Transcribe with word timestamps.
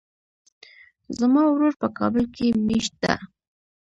زما 1.17 1.43
ورور 1.47 1.73
په 1.81 1.87
کابل 1.97 2.23
کې 2.35 2.47
ميشت 2.67 2.93
ده. 3.03 3.13